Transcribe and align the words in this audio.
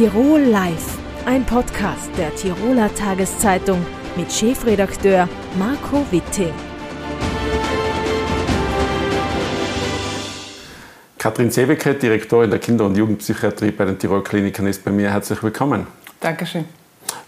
Tirol 0.00 0.40
Live, 0.40 0.96
ein 1.26 1.44
Podcast 1.44 2.08
der 2.16 2.34
Tiroler 2.34 2.88
Tageszeitung 2.94 3.84
mit 4.16 4.32
Chefredakteur 4.32 5.28
Marco 5.58 6.06
Witting. 6.10 6.54
Katrin 11.18 11.50
Sebeke, 11.50 11.92
Direktorin 11.92 12.48
der 12.48 12.60
Kinder- 12.60 12.86
und 12.86 12.96
Jugendpsychiatrie 12.96 13.72
bei 13.72 13.84
den 13.84 13.98
Tirol 13.98 14.22
Kliniken, 14.22 14.66
ist 14.66 14.82
bei 14.82 14.90
mir. 14.90 15.10
Herzlich 15.10 15.42
willkommen. 15.42 15.86
Dankeschön. 16.20 16.64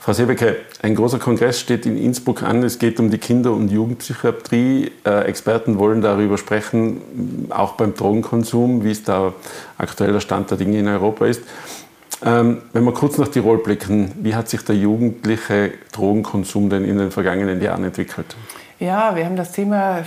Frau 0.01 0.15
Sebeke, 0.15 0.57
ein 0.81 0.95
großer 0.95 1.19
Kongress 1.19 1.61
steht 1.61 1.85
in 1.85 1.99
Innsbruck 1.99 2.43
an. 2.43 2.63
Es 2.63 2.79
geht 2.79 2.99
um 2.99 3.11
die 3.11 3.19
Kinder- 3.19 3.53
und 3.53 3.71
Jugendpsychiatrie. 3.71 4.93
Äh, 5.05 5.25
Experten 5.25 5.79
wollen 5.79 6.01
darüber 6.01 6.39
sprechen, 6.39 7.51
auch 7.51 7.75
beim 7.75 7.93
Drogenkonsum, 7.95 8.83
wie 8.83 8.93
es 8.93 9.05
da 9.05 9.35
aktuell 9.77 10.15
der 10.15 10.21
Stand 10.21 10.51
der 10.51 10.57
Dinge 10.57 10.79
in 10.79 10.89
Europa 10.89 11.27
ist. 11.27 11.43
Ähm, 12.25 12.63
wenn 12.73 12.85
wir 12.85 12.93
kurz 12.93 13.19
nach 13.19 13.29
Tirol 13.29 13.59
blicken, 13.59 14.13
wie 14.23 14.35
hat 14.35 14.49
sich 14.49 14.65
der 14.65 14.77
jugendliche 14.77 15.73
Drogenkonsum 15.93 16.71
denn 16.71 16.85
in 16.85 16.99
den 16.99 17.11
vergangenen 17.11 17.61
Jahren 17.61 17.85
entwickelt? 17.85 18.37
Ja, 18.79 19.17
wir 19.17 19.25
haben 19.25 19.37
das 19.37 19.53
Thema 19.53 20.05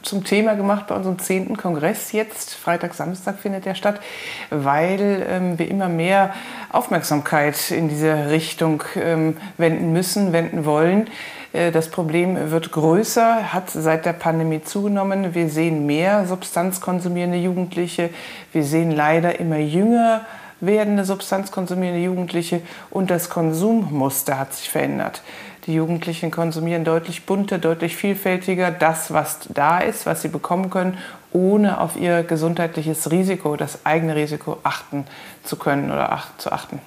zum 0.00 0.24
Thema 0.24 0.54
gemacht 0.54 0.86
bei 0.86 0.94
unserem 0.94 1.18
zehnten 1.18 1.56
Kongress 1.56 2.12
jetzt. 2.12 2.54
Freitag, 2.54 2.94
Samstag 2.94 3.38
findet 3.38 3.66
der 3.66 3.74
statt, 3.74 4.00
weil 4.50 5.26
ähm, 5.28 5.58
wir 5.58 5.68
immer 5.68 5.88
mehr 5.88 6.32
Aufmerksamkeit 6.70 7.70
in 7.70 7.88
diese 7.88 8.30
Richtung 8.30 8.82
ähm, 8.96 9.36
wenden 9.58 9.92
müssen, 9.92 10.32
wenden 10.32 10.64
wollen. 10.64 11.08
Äh, 11.52 11.70
das 11.70 11.90
Problem 11.90 12.50
wird 12.50 12.72
größer, 12.72 13.52
hat 13.52 13.70
seit 13.70 14.06
der 14.06 14.14
Pandemie 14.14 14.62
zugenommen. 14.62 15.34
Wir 15.34 15.48
sehen 15.50 15.84
mehr 15.84 16.26
substanzkonsumierende 16.26 17.38
Jugendliche. 17.38 18.10
Wir 18.52 18.64
sehen 18.64 18.90
leider 18.90 19.38
immer 19.38 19.58
jünger 19.58 20.22
werdende 20.62 21.04
substanzkonsumierende 21.04 22.02
Jugendliche 22.02 22.62
und 22.88 23.10
das 23.10 23.28
Konsummuster 23.28 24.38
hat 24.38 24.54
sich 24.54 24.70
verändert. 24.70 25.22
Die 25.66 25.74
Jugendlichen 25.74 26.30
konsumieren 26.30 26.84
deutlich 26.84 27.26
bunter, 27.26 27.58
deutlich 27.58 27.94
vielfältiger 27.96 28.70
das, 28.70 29.12
was 29.12 29.40
da 29.48 29.78
ist, 29.78 30.06
was 30.06 30.22
sie 30.22 30.28
bekommen 30.28 30.70
können, 30.70 30.98
ohne 31.32 31.80
auf 31.80 31.96
ihr 31.96 32.22
gesundheitliches 32.22 33.10
Risiko, 33.10 33.56
das 33.56 33.84
eigene 33.84 34.16
Risiko 34.16 34.58
achten 34.62 35.04
zu 35.44 35.56
können 35.56 35.90
oder 35.90 36.12
ach, 36.12 36.28
zu 36.38 36.50
achten. 36.50 36.80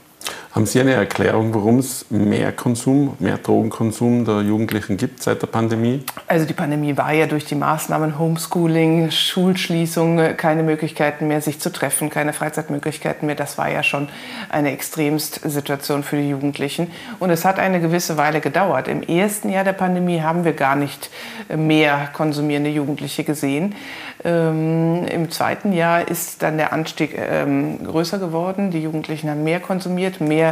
Haben 0.56 0.68
Sie 0.68 0.80
eine 0.80 0.94
Erklärung, 0.94 1.54
warum 1.54 1.80
es 1.80 2.06
mehr 2.10 2.54
Konsum, 2.54 3.18
mehr 3.20 3.38
Drogenkonsum 3.38 4.24
der 4.24 4.40
Jugendlichen 4.40 4.96
gibt 4.96 5.22
seit 5.22 5.42
der 5.42 5.48
Pandemie? 5.48 6.06
Also 6.28 6.46
die 6.46 6.54
Pandemie 6.54 6.96
war 6.96 7.12
ja 7.12 7.26
durch 7.26 7.44
die 7.44 7.56
Maßnahmen 7.56 8.18
Homeschooling, 8.18 9.12
Schulschließung, 9.12 10.38
keine 10.38 10.64
Möglichkeiten 10.64 11.28
mehr, 11.28 11.42
sich 11.42 11.60
zu 11.60 11.74
treffen, 11.74 12.10
keine 12.10 12.32
Freizeitmöglichkeiten 12.32 13.26
mehr. 13.26 13.36
Das 13.36 13.58
war 13.58 13.70
ja 13.70 13.84
schon 13.84 14.08
eine 14.50 14.72
Extremstsituation 14.72 16.04
für 16.04 16.16
die 16.16 16.30
Jugendlichen. 16.30 16.90
Und 17.20 17.32
es 17.32 17.44
hat 17.44 17.60
eine 17.60 17.82
gewisse 17.82 18.16
Weile 18.16 18.40
gedauert. 18.40 18.88
Im 18.88 19.04
ersten 19.04 19.50
Jahr 19.50 19.66
der 19.66 19.74
Pandemie 19.74 20.22
haben 20.22 20.46
wir 20.46 20.54
gar 20.54 20.78
nicht 20.78 21.10
mehr 21.54 22.12
konsumierende 22.14 22.70
Jugendliche 22.70 23.26
gesehen. 23.26 23.76
Ähm, 24.24 25.06
Im 25.06 25.30
zweiten 25.32 25.74
Jahr 25.74 26.08
ist 26.08 26.42
dann 26.44 26.56
der 26.56 26.72
Anstieg 26.72 27.18
ähm, 27.18 27.84
größer 27.86 28.20
geworden. 28.20 28.72
Die 28.72 28.82
Jugendlichen 28.82 29.30
haben 29.30 29.44
mehr 29.44 29.60
konsumiert, 29.60 30.22
mehr 30.22 30.45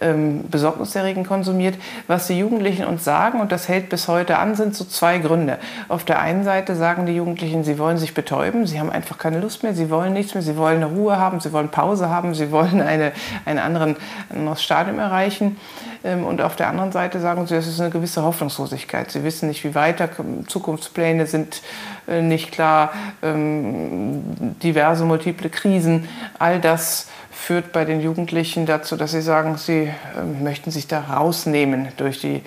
ähm, 0.00 0.44
besorgniserregend 0.50 1.28
konsumiert. 1.28 1.76
Was 2.08 2.26
die 2.26 2.38
Jugendlichen 2.38 2.84
uns 2.86 3.04
sagen, 3.04 3.40
und 3.40 3.52
das 3.52 3.68
hält 3.68 3.88
bis 3.88 4.08
heute 4.08 4.38
an, 4.38 4.56
sind 4.56 4.74
so 4.74 4.84
zwei 4.84 5.18
Gründe. 5.18 5.58
Auf 5.88 6.04
der 6.04 6.20
einen 6.20 6.42
Seite 6.42 6.74
sagen 6.74 7.06
die 7.06 7.14
Jugendlichen, 7.14 7.62
sie 7.62 7.78
wollen 7.78 7.98
sich 7.98 8.14
betäuben, 8.14 8.66
sie 8.66 8.80
haben 8.80 8.90
einfach 8.90 9.18
keine 9.18 9.38
Lust 9.38 9.62
mehr, 9.62 9.74
sie 9.74 9.90
wollen 9.90 10.12
nichts 10.12 10.34
mehr, 10.34 10.42
sie 10.42 10.56
wollen 10.56 10.82
eine 10.82 10.86
Ruhe 10.86 11.18
haben, 11.18 11.40
sie 11.40 11.52
wollen 11.52 11.68
Pause 11.68 12.08
haben, 12.08 12.34
sie 12.34 12.50
wollen 12.50 12.80
eine, 12.80 13.12
einen 13.44 13.58
anderen, 13.58 13.96
ein 14.30 14.38
anderes 14.38 14.62
Stadium 14.62 14.98
erreichen. 14.98 15.56
Ähm, 16.04 16.24
und 16.24 16.40
auf 16.40 16.56
der 16.56 16.68
anderen 16.68 16.92
Seite 16.92 17.20
sagen 17.20 17.46
sie, 17.46 17.54
es 17.54 17.66
ist 17.66 17.80
eine 17.80 17.90
gewisse 17.90 18.22
Hoffnungslosigkeit. 18.22 19.10
Sie 19.10 19.24
wissen 19.24 19.48
nicht, 19.48 19.64
wie 19.64 19.74
weiter, 19.74 20.08
Zukunftspläne 20.46 21.26
sind 21.26 21.62
äh, 22.08 22.22
nicht 22.22 22.52
klar, 22.52 22.92
ähm, 23.22 24.22
diverse 24.62 25.04
multiple 25.04 25.50
Krisen, 25.50 26.08
all 26.38 26.60
das 26.60 27.08
führt 27.36 27.70
bei 27.72 27.84
den 27.84 28.00
Jugendlichen 28.00 28.66
dazu, 28.66 28.96
dass 28.96 29.12
sie 29.12 29.20
sagen, 29.20 29.56
sie 29.58 29.90
ähm, 30.18 30.42
möchten 30.42 30.70
sich 30.70 30.88
da 30.88 31.00
rausnehmen 31.00 31.88
durch 31.96 32.20
die 32.20 32.40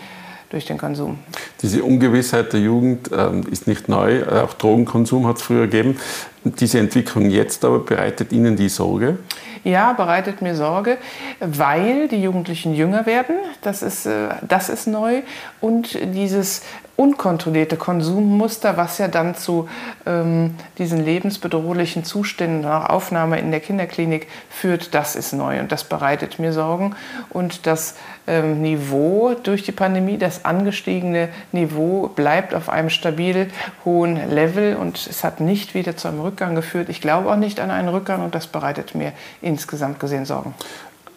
durch 0.49 0.65
den 0.65 0.79
Konsum. 0.79 1.19
Diese 1.61 1.83
Ungewissheit 1.83 2.53
der 2.53 2.59
Jugend 2.59 3.11
ähm, 3.15 3.43
ist 3.51 3.67
nicht 3.67 3.87
neu, 3.87 4.25
auch 4.25 4.53
Drogenkonsum 4.55 5.27
hat 5.27 5.37
es 5.37 5.43
früher 5.43 5.67
gegeben. 5.67 5.99
Diese 6.43 6.79
Entwicklung 6.79 7.29
jetzt 7.29 7.63
aber 7.63 7.79
bereitet 7.79 8.31
Ihnen 8.31 8.55
die 8.55 8.69
Sorge? 8.69 9.19
Ja, 9.63 9.93
bereitet 9.93 10.41
mir 10.41 10.55
Sorge, 10.55 10.97
weil 11.39 12.07
die 12.07 12.21
Jugendlichen 12.23 12.73
jünger 12.73 13.05
werden. 13.05 13.35
Das 13.61 13.83
ist, 13.83 14.05
äh, 14.05 14.29
das 14.47 14.69
ist 14.69 14.87
neu. 14.87 15.21
Und 15.61 15.97
dieses 16.15 16.63
unkontrollierte 16.99 17.77
Konsummuster, 17.77 18.75
was 18.75 18.97
ja 18.97 19.07
dann 19.07 19.33
zu 19.33 19.69
ähm, 20.05 20.55
diesen 20.77 21.03
lebensbedrohlichen 21.03 22.03
Zuständen 22.03 22.59
nach 22.59 22.89
Aufnahme 22.89 23.39
in 23.39 23.51
der 23.51 23.61
Kinderklinik 23.61 24.27
führt, 24.49 24.93
das 24.93 25.15
ist 25.15 25.31
neu 25.31 25.61
und 25.61 25.71
das 25.71 25.85
bereitet 25.85 26.39
mir 26.39 26.51
Sorgen. 26.51 26.97
Und 27.29 27.65
das 27.67 27.95
ähm, 28.27 28.61
Niveau 28.61 29.33
durch 29.41 29.63
die 29.63 29.71
Pandemie, 29.71 30.17
das 30.17 30.43
angestiegene 30.43 31.29
Niveau 31.53 32.09
bleibt 32.09 32.53
auf 32.53 32.67
einem 32.67 32.89
stabil 32.89 33.47
hohen 33.85 34.29
Level 34.29 34.75
und 34.75 35.07
es 35.09 35.23
hat 35.23 35.39
nicht 35.39 35.73
wieder 35.75 35.95
zu 35.95 36.09
einem 36.09 36.19
Rückgang 36.19 36.53
geführt. 36.53 36.89
Ich 36.89 36.99
glaube 36.99 37.31
auch 37.31 37.37
nicht 37.37 37.61
an 37.61 37.71
einen 37.71 37.87
Rückgang 37.87 38.25
und 38.25 38.35
das 38.35 38.47
bereitet 38.47 38.93
mir 38.93 39.13
insgesamt 39.41 40.01
gesehen 40.01 40.25
Sorgen. 40.25 40.53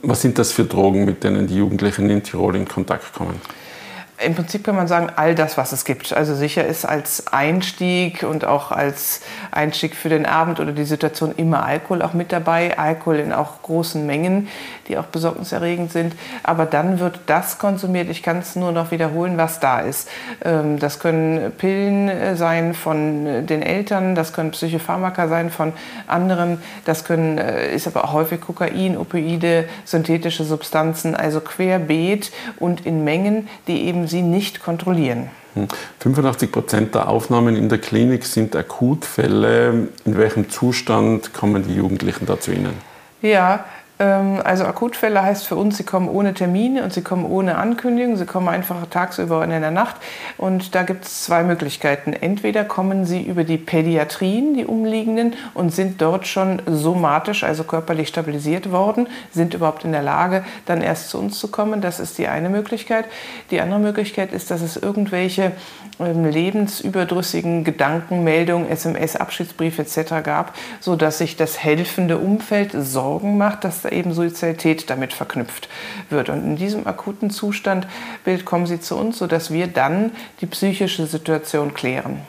Was 0.02 0.22
sind 0.22 0.38
das 0.38 0.52
für 0.52 0.64
Drogen, 0.64 1.04
mit 1.04 1.24
denen 1.24 1.48
die 1.48 1.56
Jugendlichen 1.56 2.08
in 2.08 2.22
Tirol 2.22 2.54
in 2.54 2.68
Kontakt 2.68 3.12
kommen? 3.12 3.40
Im 4.24 4.34
Prinzip 4.34 4.64
kann 4.64 4.76
man 4.76 4.88
sagen, 4.88 5.08
all 5.16 5.34
das, 5.34 5.56
was 5.56 5.72
es 5.72 5.84
gibt. 5.84 6.12
Also 6.12 6.34
sicher 6.34 6.66
ist 6.66 6.84
als 6.84 7.32
Einstieg 7.32 8.22
und 8.22 8.44
auch 8.44 8.70
als 8.70 9.20
Einstieg 9.50 9.94
für 9.94 10.08
den 10.08 10.26
Abend 10.26 10.60
oder 10.60 10.72
die 10.72 10.84
Situation 10.84 11.34
immer 11.36 11.64
Alkohol 11.64 12.02
auch 12.02 12.12
mit 12.12 12.32
dabei. 12.32 12.78
Alkohol 12.78 13.16
in 13.16 13.32
auch 13.32 13.62
großen 13.62 14.04
Mengen, 14.06 14.48
die 14.88 14.98
auch 14.98 15.04
besorgniserregend 15.04 15.92
sind. 15.92 16.14
Aber 16.42 16.66
dann 16.66 17.00
wird 17.00 17.20
das 17.26 17.58
konsumiert. 17.58 18.08
Ich 18.10 18.22
kann 18.22 18.38
es 18.38 18.56
nur 18.56 18.72
noch 18.72 18.90
wiederholen, 18.90 19.36
was 19.36 19.60
da 19.60 19.80
ist. 19.80 20.08
Ähm, 20.44 20.78
das 20.78 20.98
können 20.98 21.52
Pillen 21.52 22.08
äh, 22.08 22.36
sein 22.36 22.74
von 22.74 23.46
den 23.46 23.62
Eltern, 23.62 24.14
das 24.14 24.32
können 24.32 24.50
Psychopharmaka 24.50 25.28
sein 25.28 25.50
von 25.50 25.72
anderen, 26.06 26.62
das 26.84 27.04
können, 27.04 27.38
äh, 27.38 27.74
ist 27.74 27.86
aber 27.86 28.04
auch 28.04 28.12
häufig 28.12 28.40
Kokain, 28.40 28.96
Opioide, 28.96 29.68
synthetische 29.84 30.44
Substanzen, 30.44 31.14
also 31.14 31.40
querbeet 31.40 32.32
und 32.58 32.86
in 32.86 33.04
Mengen, 33.04 33.48
die 33.66 33.82
eben 33.84 34.06
sie 34.12 34.22
nicht 34.22 34.62
kontrollieren. 34.62 35.30
85 35.98 36.46
hm. 36.46 36.52
Prozent 36.52 36.94
der 36.94 37.08
Aufnahmen 37.08 37.56
in 37.56 37.68
der 37.68 37.78
Klinik 37.78 38.24
sind 38.24 38.54
Akutfälle. 38.54 39.88
In 40.04 40.16
welchem 40.16 40.48
Zustand 40.48 41.34
kommen 41.34 41.64
die 41.66 41.74
Jugendlichen 41.74 42.26
da 42.26 42.38
zu 42.38 42.52
Ihnen? 42.52 42.74
Ja, 43.20 43.64
also 43.98 44.64
Akutfälle 44.64 45.22
heißt 45.22 45.46
für 45.46 45.54
uns, 45.54 45.76
sie 45.76 45.84
kommen 45.84 46.08
ohne 46.08 46.34
Termine 46.34 46.82
und 46.82 46.92
sie 46.92 47.02
kommen 47.02 47.24
ohne 47.24 47.56
Ankündigung, 47.56 48.16
sie 48.16 48.26
kommen 48.26 48.48
einfach 48.48 48.86
tagsüber 48.90 49.40
und 49.40 49.52
in 49.52 49.60
der 49.60 49.70
Nacht. 49.70 49.96
Und 50.38 50.74
da 50.74 50.82
gibt 50.82 51.04
es 51.04 51.24
zwei 51.24 51.44
Möglichkeiten. 51.44 52.12
Entweder 52.12 52.64
kommen 52.64 53.04
sie 53.04 53.22
über 53.22 53.44
die 53.44 53.58
Pädiatrien, 53.58 54.54
die 54.54 54.66
umliegenden, 54.66 55.34
und 55.54 55.72
sind 55.72 56.02
dort 56.02 56.26
schon 56.26 56.60
somatisch, 56.66 57.44
also 57.44 57.64
körperlich 57.64 58.08
stabilisiert 58.08 58.72
worden, 58.72 59.06
sind 59.30 59.54
überhaupt 59.54 59.84
in 59.84 59.92
der 59.92 60.02
Lage, 60.02 60.44
dann 60.66 60.80
erst 60.80 61.10
zu 61.10 61.18
uns 61.18 61.38
zu 61.38 61.48
kommen. 61.48 61.80
Das 61.80 62.00
ist 62.00 62.18
die 62.18 62.26
eine 62.26 62.48
Möglichkeit. 62.48 63.04
Die 63.50 63.60
andere 63.60 63.80
Möglichkeit 63.80 64.32
ist, 64.32 64.50
dass 64.50 64.62
es 64.62 64.76
irgendwelche 64.76 65.52
ähm, 66.00 66.24
lebensüberdrüssigen 66.24 67.64
Gedankenmeldungen, 67.64 68.68
SMS, 68.68 69.14
Abschiedsbriefe 69.14 69.82
etc. 69.82 70.24
gab, 70.24 70.54
sodass 70.80 71.18
sich 71.18 71.36
das 71.36 71.62
helfende 71.62 72.18
Umfeld 72.18 72.72
Sorgen 72.72 73.38
macht, 73.38 73.64
dass 73.64 73.82
eben 73.92 74.12
Suizidalität 74.12 74.90
damit 74.90 75.12
verknüpft 75.12 75.68
wird. 76.10 76.28
Und 76.28 76.44
in 76.44 76.56
diesem 76.56 76.86
akuten 76.86 77.30
Zustandbild 77.30 78.44
kommen 78.44 78.66
sie 78.66 78.80
zu 78.80 78.96
uns, 78.96 79.18
sodass 79.18 79.50
wir 79.50 79.66
dann 79.66 80.12
die 80.40 80.46
psychische 80.46 81.06
Situation 81.06 81.74
klären. 81.74 82.20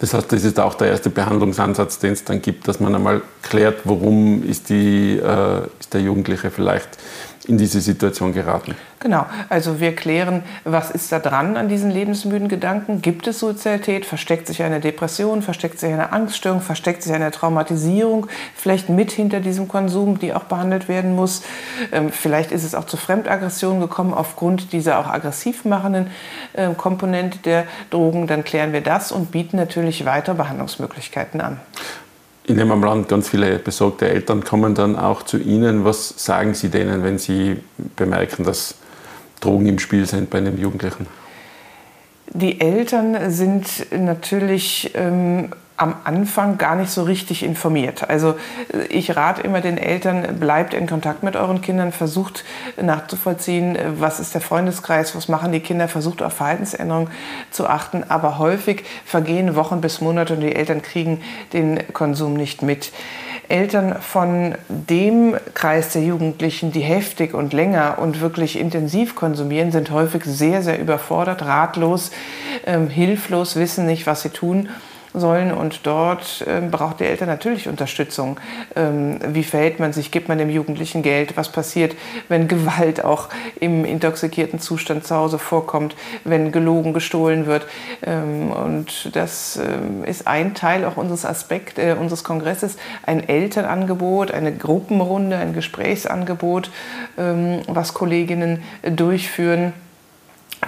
Das 0.00 0.14
heißt, 0.14 0.32
das 0.32 0.44
ist 0.44 0.58
auch 0.58 0.74
der 0.74 0.88
erste 0.88 1.10
Behandlungsansatz, 1.10 1.98
den 1.98 2.12
es 2.12 2.24
dann 2.24 2.40
gibt, 2.40 2.66
dass 2.66 2.80
man 2.80 2.94
einmal 2.94 3.22
klärt, 3.42 3.80
warum 3.84 4.42
ist, 4.42 4.70
die, 4.70 5.18
äh, 5.18 5.62
ist 5.78 5.92
der 5.92 6.00
Jugendliche 6.00 6.50
vielleicht 6.50 6.88
in 7.50 7.58
diese 7.58 7.80
Situation 7.80 8.32
geraten. 8.32 8.76
Genau, 9.00 9.26
also 9.48 9.80
wir 9.80 9.96
klären, 9.96 10.44
was 10.64 10.90
ist 10.90 11.10
da 11.10 11.18
dran 11.18 11.56
an 11.56 11.68
diesen 11.68 11.90
lebensmüden 11.90 12.48
Gedanken? 12.48 13.02
Gibt 13.02 13.26
es 13.26 13.40
Suizidalität? 13.40 14.06
Versteckt 14.06 14.46
sich 14.46 14.62
eine 14.62 14.78
Depression? 14.78 15.42
Versteckt 15.42 15.80
sich 15.80 15.92
eine 15.92 16.12
Angststörung? 16.12 16.60
Versteckt 16.60 17.02
sich 17.02 17.12
eine 17.12 17.32
Traumatisierung? 17.32 18.28
Vielleicht 18.54 18.88
mit 18.88 19.10
hinter 19.10 19.40
diesem 19.40 19.66
Konsum, 19.66 20.20
die 20.20 20.32
auch 20.32 20.44
behandelt 20.44 20.88
werden 20.88 21.16
muss? 21.16 21.42
Ähm, 21.90 22.12
vielleicht 22.12 22.52
ist 22.52 22.62
es 22.62 22.76
auch 22.76 22.84
zu 22.84 22.96
Fremdaggressionen 22.96 23.80
gekommen 23.80 24.14
aufgrund 24.14 24.72
dieser 24.72 25.00
auch 25.00 25.08
aggressiv 25.08 25.64
machenden 25.64 26.06
äh, 26.52 26.72
Komponente 26.74 27.38
der 27.38 27.64
Drogen. 27.90 28.28
Dann 28.28 28.44
klären 28.44 28.72
wir 28.72 28.80
das 28.80 29.10
und 29.10 29.32
bieten 29.32 29.56
natürlich 29.56 30.04
weitere 30.04 30.36
Behandlungsmöglichkeiten 30.36 31.40
an. 31.40 31.58
In 32.44 32.56
dem 32.56 32.82
Land 32.82 33.08
ganz 33.08 33.28
viele 33.28 33.58
besorgte 33.58 34.08
Eltern 34.08 34.44
kommen 34.44 34.74
dann 34.74 34.96
auch 34.96 35.22
zu 35.22 35.38
Ihnen. 35.38 35.84
Was 35.84 36.14
sagen 36.16 36.54
Sie 36.54 36.68
denen, 36.68 37.04
wenn 37.04 37.18
Sie 37.18 37.58
bemerken, 37.96 38.44
dass 38.44 38.74
Drogen 39.40 39.66
im 39.66 39.78
Spiel 39.78 40.06
sind 40.06 40.30
bei 40.30 40.38
einem 40.38 40.58
Jugendlichen? 40.58 41.06
Die 42.32 42.60
Eltern 42.60 43.30
sind 43.30 43.86
natürlich 43.92 44.92
ähm, 44.94 45.50
am 45.80 45.94
Anfang 46.04 46.58
gar 46.58 46.76
nicht 46.76 46.90
so 46.90 47.04
richtig 47.04 47.42
informiert. 47.42 48.08
Also 48.08 48.34
äh, 48.72 48.84
ich 48.90 49.16
rate 49.16 49.40
immer 49.40 49.60
den 49.60 49.78
Eltern, 49.78 50.38
bleibt 50.38 50.74
in 50.74 50.86
Kontakt 50.86 51.22
mit 51.22 51.36
euren 51.36 51.62
Kindern, 51.62 51.90
versucht 51.90 52.44
nachzuvollziehen, 52.80 53.76
äh, 53.76 53.84
was 53.98 54.20
ist 54.20 54.34
der 54.34 54.42
Freundeskreis, 54.42 55.16
was 55.16 55.28
machen 55.28 55.52
die 55.52 55.60
Kinder, 55.60 55.88
versucht 55.88 56.22
auf 56.22 56.34
Verhaltensänderungen 56.34 57.10
zu 57.50 57.66
achten. 57.66 58.04
Aber 58.08 58.38
häufig 58.38 58.84
vergehen 59.06 59.56
Wochen 59.56 59.80
bis 59.80 60.00
Monate 60.00 60.34
und 60.34 60.40
die 60.40 60.54
Eltern 60.54 60.82
kriegen 60.82 61.22
den 61.54 61.92
Konsum 61.94 62.34
nicht 62.34 62.62
mit. 62.62 62.92
Eltern 63.50 63.96
von 64.00 64.54
dem 64.68 65.36
Kreis 65.54 65.92
der 65.92 66.02
Jugendlichen, 66.02 66.72
die 66.72 66.80
heftig 66.80 67.34
und 67.34 67.52
länger 67.52 67.98
und 67.98 68.20
wirklich 68.20 68.58
intensiv 68.58 69.14
konsumieren, 69.14 69.72
sind 69.72 69.90
häufig 69.90 70.24
sehr, 70.24 70.62
sehr 70.62 70.80
überfordert, 70.80 71.42
ratlos, 71.42 72.10
ähm, 72.66 72.88
hilflos, 72.88 73.56
wissen 73.56 73.86
nicht, 73.86 74.06
was 74.06 74.22
sie 74.22 74.30
tun 74.30 74.68
sollen. 75.14 75.52
Und 75.52 75.86
dort 75.86 76.44
ähm, 76.46 76.70
braucht 76.70 77.00
der 77.00 77.10
Eltern 77.10 77.28
natürlich 77.28 77.68
Unterstützung. 77.68 78.38
Ähm, 78.76 79.18
wie 79.28 79.44
verhält 79.44 79.80
man 79.80 79.92
sich? 79.92 80.10
Gibt 80.10 80.28
man 80.28 80.38
dem 80.38 80.50
Jugendlichen 80.50 81.02
Geld? 81.02 81.36
Was 81.36 81.50
passiert, 81.50 81.96
wenn 82.28 82.48
Gewalt 82.48 83.04
auch 83.04 83.28
im 83.58 83.84
intoxikierten 83.84 84.60
Zustand 84.60 85.06
zu 85.06 85.14
Hause 85.14 85.38
vorkommt, 85.38 85.96
wenn 86.24 86.52
gelogen, 86.52 86.92
gestohlen 86.92 87.46
wird? 87.46 87.66
Ähm, 88.02 88.50
und 88.50 89.14
das 89.14 89.56
ähm, 89.56 90.04
ist 90.04 90.26
ein 90.26 90.54
Teil 90.54 90.84
auch 90.84 90.96
unseres 90.96 91.24
Aspekt, 91.24 91.78
äh, 91.78 91.96
unseres 91.98 92.24
Kongresses, 92.24 92.76
ein 93.04 93.28
Elternangebot, 93.28 94.30
eine 94.30 94.52
Gruppenrunde, 94.52 95.36
ein 95.36 95.52
Gesprächsangebot, 95.52 96.70
ähm, 97.18 97.62
was 97.66 97.94
Kolleginnen 97.94 98.62
durchführen 98.82 99.72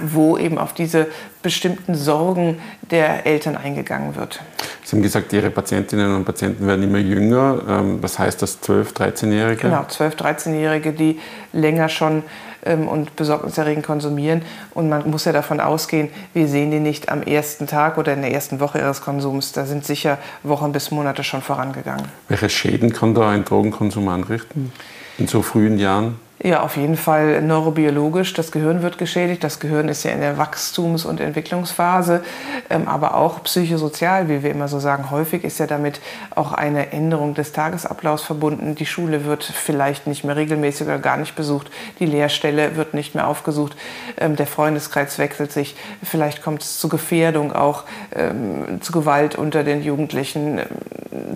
wo 0.01 0.39
eben 0.39 0.59
auf 0.59 0.73
diese 0.73 1.07
bestimmten 1.43 1.95
Sorgen 1.95 2.61
der 2.91 3.27
Eltern 3.27 3.57
eingegangen 3.57 4.17
wird. 4.17 4.41
Sie 4.85 4.97
haben 4.97 5.03
gesagt, 5.03 5.33
Ihre 5.33 5.51
Patientinnen 5.51 6.15
und 6.15 6.25
Patienten 6.25 6.67
werden 6.67 6.83
immer 6.83 6.99
jünger. 6.99 7.61
Ähm, 7.69 8.03
was 8.03 8.19
heißt 8.19 8.43
das, 8.43 8.63
12-, 8.63 8.95
13-Jährige? 8.95 9.63
Genau, 9.63 9.83
12-, 9.83 10.17
13-Jährige, 10.17 10.93
die 10.93 11.21
länger 11.53 11.89
schon 11.89 12.23
ähm, 12.65 12.89
und 12.89 13.17
besorgniserregend 13.17 13.85
konsumieren. 13.85 14.43
Und 14.75 14.89
man 14.89 15.09
muss 15.11 15.25
ja 15.25 15.33
davon 15.33 15.61
ausgehen, 15.61 16.09
wir 16.33 16.49
sehen 16.49 16.71
die 16.71 16.81
nicht 16.81 17.09
am 17.11 17.23
ersten 17.23 17.67
Tag 17.67 17.99
oder 17.99 18.13
in 18.13 18.23
der 18.23 18.33
ersten 18.33 18.61
Woche 18.61 18.79
ihres 18.79 19.03
Konsums. 19.03 19.53
Da 19.53 19.67
sind 19.67 19.85
sicher 19.85 20.19
Wochen 20.43 20.73
bis 20.73 20.91
Monate 20.91 21.25
schon 21.25 21.43
vorangegangen. 21.43 22.07
Welche 22.29 22.49
Schäden 22.49 22.93
kann 22.93 23.15
da 23.15 23.31
ein 23.31 23.45
Drogenkonsum 23.45 24.09
anrichten 24.09 24.73
in 25.19 25.27
so 25.27 25.43
frühen 25.43 25.79
Jahren? 25.79 26.17
Ja, 26.45 26.63
auf 26.63 26.77
jeden 26.77 26.97
Fall 26.97 27.41
neurobiologisch. 27.41 28.35
Das 28.35 28.51
Gehirn 28.51 28.83
wird 28.83 28.99
geschädigt. 28.99 29.45
Das 29.45 29.61
Gehirn 29.61 29.89
ist 29.89 30.03
ja 30.03 30.11
in 30.11 30.21
der 30.21 30.39
Wachstums- 30.39 31.05
und 31.05 31.21
Entwicklungsphase, 31.21 32.25
ähm, 32.69 32.89
aber 32.89 33.15
auch 33.15 33.45
psychosozial, 33.45 34.29
wie 34.29 34.43
wir 34.43 34.51
immer 34.51 34.67
so 34.67 34.81
sagen. 34.81 35.13
Häufig 35.13 35.45
ist 35.45 35.59
ja 35.59 35.69
damit 35.69 36.01
auch 36.35 36.51
eine 36.51 36.91
Änderung 36.91 37.35
des 37.35 37.53
Tagesablaufs 37.53 38.25
verbunden. 38.25 38.75
Die 38.75 38.87
Schule 38.87 39.25
wird 39.25 39.45
vielleicht 39.45 40.09
nicht 40.09 40.25
mehr 40.25 40.35
regelmäßig 40.35 40.89
oder 40.89 40.99
gar 40.99 41.17
nicht 41.17 41.37
besucht. 41.37 41.71
Die 42.01 42.07
Lehrstelle 42.07 42.75
wird 42.75 42.93
nicht 42.93 43.15
mehr 43.15 43.29
aufgesucht. 43.29 43.77
Ähm, 44.17 44.35
der 44.35 44.49
Freundeskreis 44.49 45.21
wechselt 45.21 45.53
sich. 45.53 45.77
Vielleicht 46.03 46.43
kommt 46.43 46.63
es 46.63 46.81
zu 46.81 46.89
Gefährdung 46.89 47.53
auch, 47.53 47.85
ähm, 48.17 48.81
zu 48.81 48.91
Gewalt 48.91 49.37
unter 49.37 49.63
den 49.63 49.81
Jugendlichen, 49.81 50.61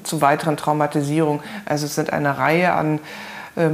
zu 0.02 0.20
weiteren 0.20 0.56
Traumatisierungen. 0.56 1.44
Also 1.64 1.86
es 1.86 1.94
sind 1.94 2.12
eine 2.12 2.38
Reihe 2.38 2.72
an 2.72 2.98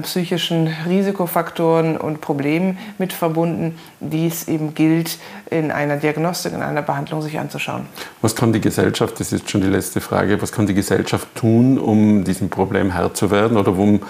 psychischen 0.02 0.68
Risikofaktoren 0.88 1.96
und 1.96 2.20
Problemen 2.20 2.78
mit 2.98 3.12
verbunden, 3.12 3.78
die 4.00 4.26
es 4.26 4.46
eben 4.46 4.74
gilt, 4.74 5.18
in 5.50 5.70
einer 5.70 5.96
Diagnostik, 5.96 6.52
in 6.52 6.62
einer 6.62 6.82
Behandlung 6.82 7.20
sich 7.20 7.38
anzuschauen. 7.38 7.86
Was 8.20 8.36
kann 8.36 8.52
die 8.52 8.60
Gesellschaft, 8.60 9.18
das 9.18 9.32
ist 9.32 9.50
schon 9.50 9.60
die 9.60 9.66
letzte 9.66 10.00
Frage, 10.00 10.40
was 10.40 10.52
kann 10.52 10.66
die 10.66 10.74
Gesellschaft 10.74 11.28
tun, 11.34 11.78
um 11.78 12.24
diesem 12.24 12.48
Problem 12.48 12.92
Herr 12.92 13.12
zu 13.12 13.30
werden 13.30 13.56
oder 13.56 13.76
um 13.76 14.00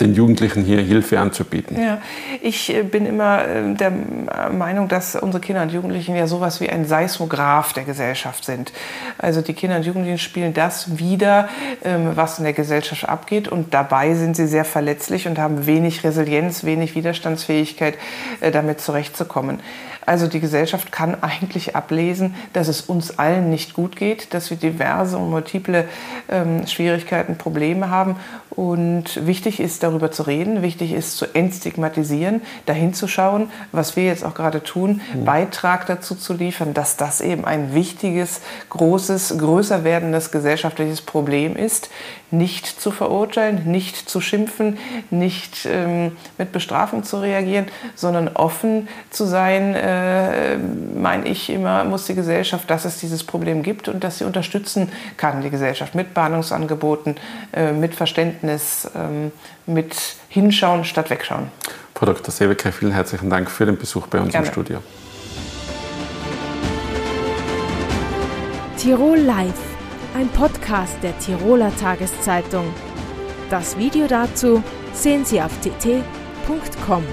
den 0.00 0.14
Jugendlichen 0.14 0.64
hier 0.64 0.80
Hilfe 0.80 1.18
anzubieten. 1.18 1.80
Ja, 1.80 2.00
ich 2.40 2.74
äh, 2.74 2.82
bin 2.82 3.06
immer 3.06 3.44
äh, 3.44 3.74
der 3.74 3.92
Meinung, 4.52 4.88
dass 4.88 5.16
unsere 5.16 5.40
Kinder 5.40 5.62
und 5.62 5.72
Jugendlichen 5.72 6.16
ja 6.16 6.26
sowas 6.26 6.60
wie 6.60 6.70
ein 6.70 6.86
Seismograph 6.86 7.72
der 7.72 7.84
Gesellschaft 7.84 8.44
sind. 8.44 8.72
Also 9.18 9.40
die 9.40 9.54
Kinder 9.54 9.76
und 9.76 9.84
Jugendlichen 9.84 10.18
spielen 10.18 10.54
das 10.54 10.98
wieder, 10.98 11.48
ähm, 11.84 12.12
was 12.14 12.38
in 12.38 12.44
der 12.44 12.52
Gesellschaft 12.52 13.08
abgeht 13.08 13.48
und 13.48 13.74
dabei 13.74 14.14
sind 14.14 14.36
sie 14.36 14.46
sehr 14.46 14.64
verletzlich 14.64 15.26
und 15.26 15.38
haben 15.38 15.66
wenig 15.66 16.04
Resilienz, 16.04 16.64
wenig 16.64 16.94
Widerstandsfähigkeit, 16.94 17.94
äh, 18.40 18.50
damit 18.50 18.80
zurechtzukommen. 18.80 19.60
Also 20.08 20.26
die 20.26 20.40
Gesellschaft 20.40 20.90
kann 20.90 21.22
eigentlich 21.22 21.76
ablesen, 21.76 22.34
dass 22.54 22.68
es 22.68 22.80
uns 22.80 23.18
allen 23.18 23.50
nicht 23.50 23.74
gut 23.74 23.94
geht, 23.94 24.32
dass 24.32 24.48
wir 24.48 24.56
diverse 24.56 25.18
und 25.18 25.28
multiple 25.28 25.84
ähm, 26.30 26.66
Schwierigkeiten, 26.66 27.36
Probleme 27.36 27.90
haben. 27.90 28.16
Und 28.48 29.26
wichtig 29.26 29.60
ist, 29.60 29.82
darüber 29.88 30.10
zu 30.10 30.22
reden, 30.22 30.62
wichtig 30.62 30.92
ist 30.92 31.16
zu 31.16 31.26
entstigmatisieren, 31.34 32.42
dahin 32.66 32.94
zu 32.94 33.08
schauen, 33.08 33.50
was 33.72 33.96
wir 33.96 34.04
jetzt 34.04 34.24
auch 34.24 34.34
gerade 34.34 34.62
tun, 34.62 35.00
mhm. 35.14 35.24
Beitrag 35.24 35.86
dazu 35.86 36.14
zu 36.14 36.32
liefern, 36.32 36.74
dass 36.74 36.96
das 36.96 37.20
eben 37.20 37.44
ein 37.44 37.74
wichtiges, 37.74 38.40
großes, 38.70 39.36
größer 39.38 39.84
werdendes 39.84 40.30
gesellschaftliches 40.30 41.00
Problem 41.00 41.56
ist. 41.56 41.90
Nicht 42.30 42.66
zu 42.66 42.90
verurteilen, 42.90 43.62
nicht 43.64 44.08
zu 44.08 44.20
schimpfen, 44.20 44.76
nicht 45.10 45.66
ähm, 45.66 46.12
mit 46.36 46.52
Bestrafung 46.52 47.02
zu 47.02 47.18
reagieren, 47.20 47.66
sondern 47.94 48.28
offen 48.28 48.88
zu 49.08 49.24
sein, 49.24 49.74
äh, 49.74 50.58
meine 50.58 51.26
ich 51.26 51.48
immer, 51.48 51.84
muss 51.84 52.04
die 52.06 52.14
Gesellschaft, 52.14 52.68
dass 52.70 52.84
es 52.84 52.98
dieses 52.98 53.24
Problem 53.24 53.62
gibt 53.62 53.88
und 53.88 54.04
dass 54.04 54.18
sie 54.18 54.24
unterstützen 54.24 54.90
kann, 55.16 55.40
die 55.40 55.50
Gesellschaft 55.50 55.94
mit 55.94 56.12
Bahnungsangeboten, 56.12 57.16
äh, 57.52 57.72
mit 57.72 57.94
Verständnis, 57.94 58.90
ähm, 58.94 59.32
mit 59.68 60.16
Hinschauen 60.28 60.84
statt 60.84 61.10
Wegschauen. 61.10 61.50
Frau 61.94 62.06
Dr. 62.06 62.32
Sebecker, 62.32 62.72
vielen 62.72 62.92
herzlichen 62.92 63.28
Dank 63.28 63.50
für 63.50 63.66
den 63.66 63.76
Besuch 63.76 64.06
bei 64.06 64.20
uns 64.20 64.32
Gerne. 64.32 64.46
im 64.46 64.52
Studio. 64.52 64.82
Tirol 68.78 69.18
Live, 69.18 69.60
ein 70.14 70.28
Podcast 70.28 70.96
der 71.02 71.18
Tiroler 71.18 71.74
Tageszeitung. 71.76 72.72
Das 73.50 73.76
Video 73.76 74.06
dazu 74.06 74.62
sehen 74.92 75.24
Sie 75.24 75.40
auf 75.42 75.52
tt.com. 75.60 77.04